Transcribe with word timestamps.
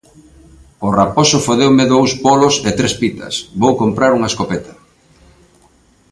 O 0.87 0.89
raposo 0.99 1.37
fodeume 1.45 1.85
dous 1.93 2.11
polos 2.25 2.55
e 2.69 2.71
tres 2.79 2.93
pitas, 3.01 3.33
vou 3.61 3.73
comprar 3.81 4.11
unha 4.17 4.31
escopeta 4.31 4.73